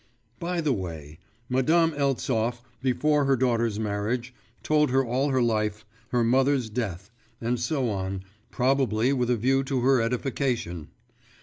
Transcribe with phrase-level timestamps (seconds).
[0.49, 6.23] By the way Madame Eltsov, before her daughter's marriage, told her all her life, her
[6.23, 10.87] mother's death, and so on, probably with a view to her edification.